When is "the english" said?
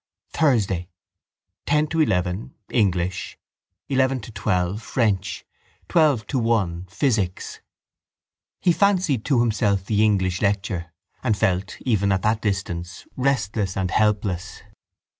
9.85-10.41